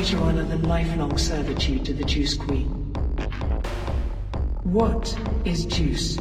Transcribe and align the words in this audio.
much 0.00 0.14
honor 0.14 0.44
than 0.44 0.62
lifelong 0.62 1.18
servitude 1.18 1.84
to 1.84 1.92
the 1.92 2.02
Juice 2.04 2.32
Queen. 2.32 2.68
What 4.62 5.14
is 5.44 5.66
juice? 5.66 6.16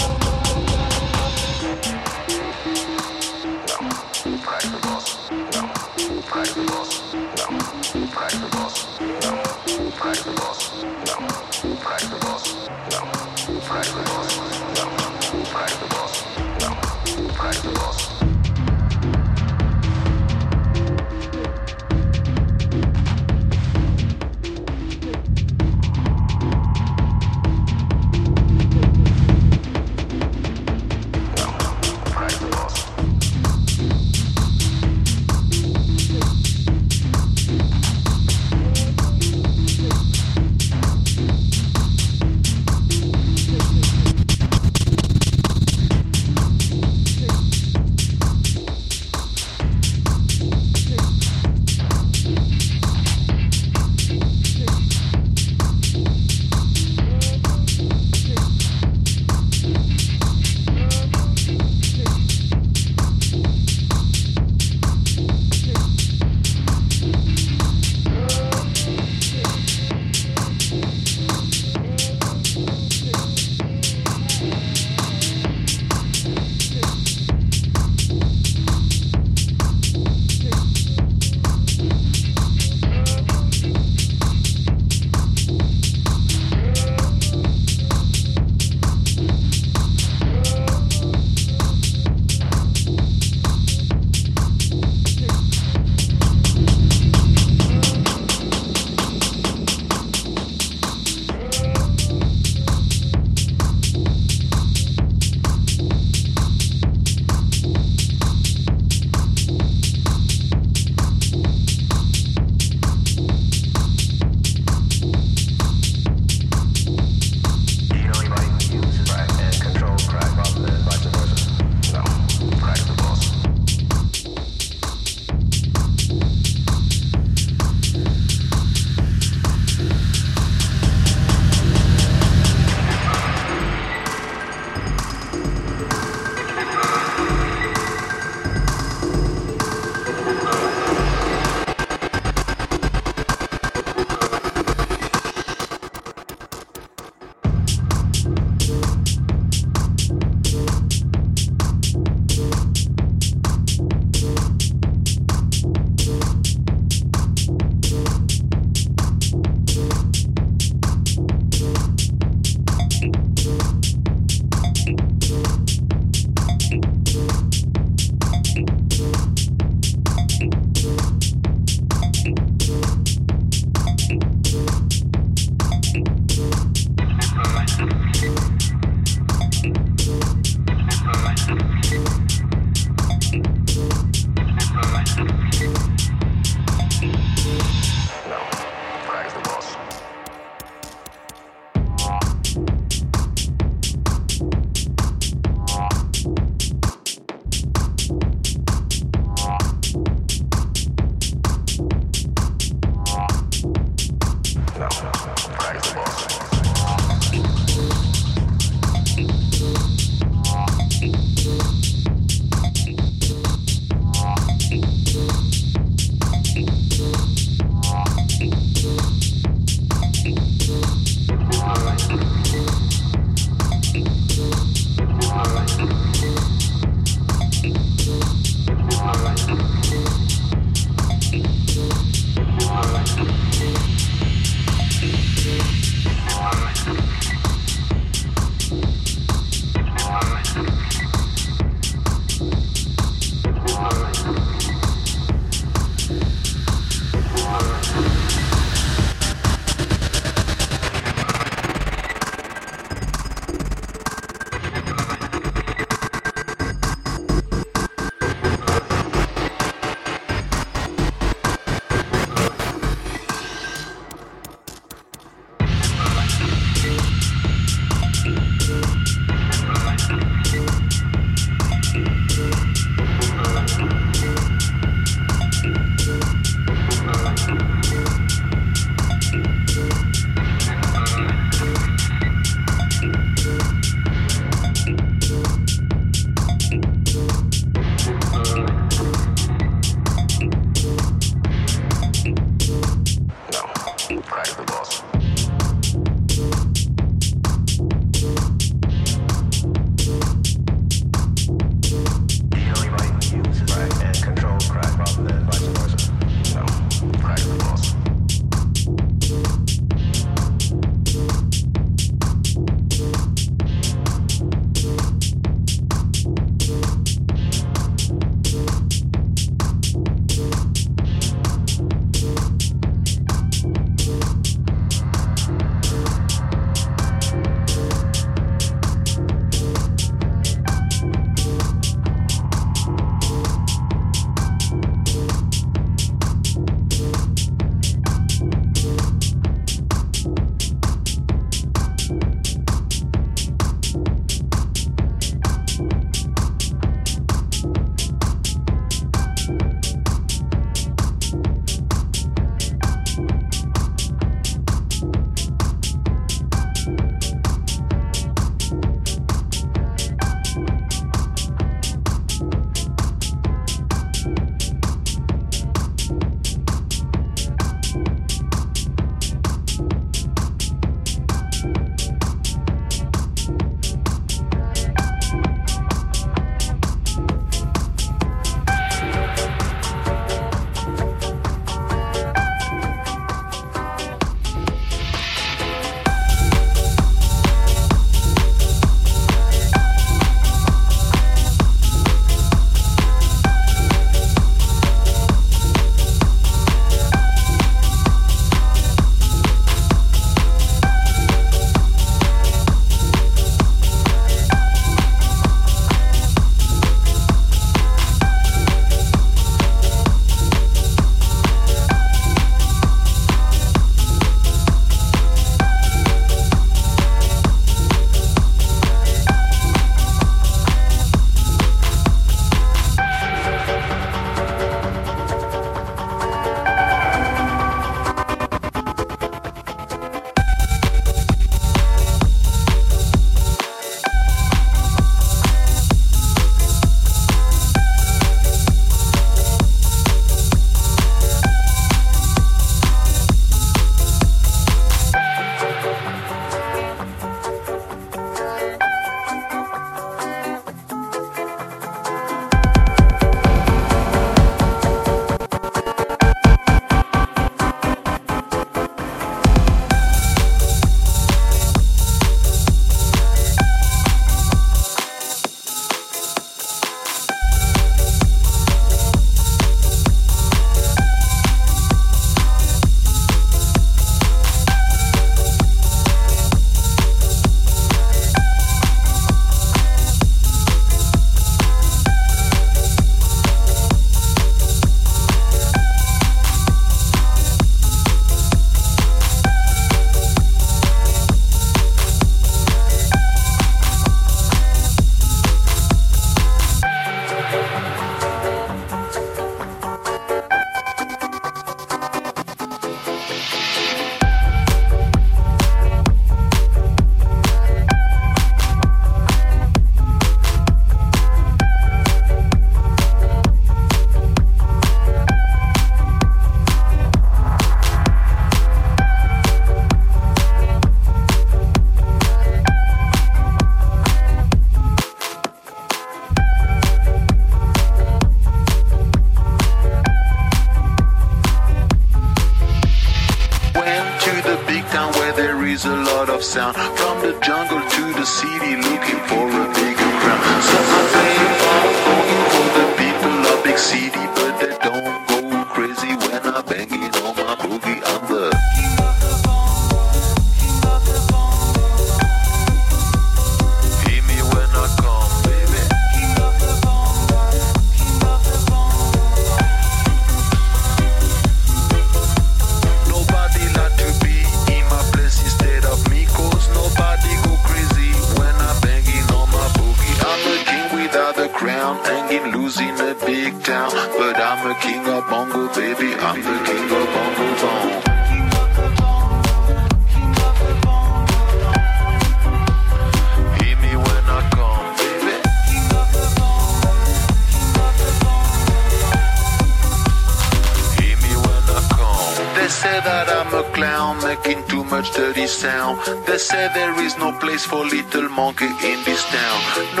said 596.41 596.73
there 596.73 596.97
is 597.05 597.17
no 597.17 597.31
place 597.37 597.63
for 597.63 597.85
little 597.85 598.27
monkey 598.29 598.65
in 598.65 598.97
this 599.05 599.23
town. 599.25 599.59
No 599.95 600.00